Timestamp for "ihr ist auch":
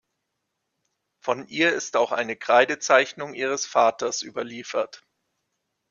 1.47-2.11